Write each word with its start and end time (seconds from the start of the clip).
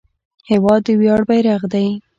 هېواد 0.49 0.81
د 0.85 0.89
ویاړ 0.99 1.21
بیرغ 1.29 1.61
دی. 1.73 1.87